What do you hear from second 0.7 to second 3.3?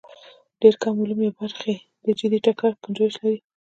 کم علوم یا برخې د جدي ټکر ګنجایش